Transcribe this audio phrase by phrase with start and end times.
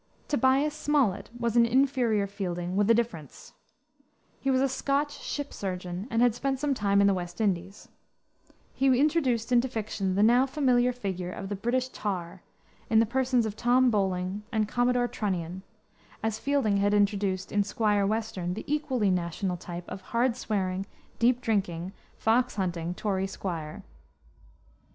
[0.27, 3.53] Tobias Smollett was an inferior Fielding with a difference.
[4.39, 7.87] He was a Scotch ship surgeon and had spent some time in the West Indies.
[8.73, 12.41] He introduced into fiction the now familiar figure of the British tar,
[12.89, 15.61] in the persons of Tom Bowling and Commodore Trunnion,
[16.23, 20.87] as Fielding had introduced, in Squire Western, the equally national type of the hard swearing,
[21.19, 23.83] deep drinking, fox hunting Tory squire.